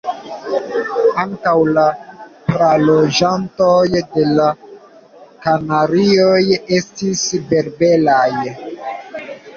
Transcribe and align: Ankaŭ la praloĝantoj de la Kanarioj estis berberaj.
Ankaŭ 1.23 1.53
la 1.73 1.83
praloĝantoj 2.47 3.77
de 4.15 4.25
la 4.39 4.47
Kanarioj 5.45 6.43
estis 6.79 7.25
berberaj. 7.53 8.29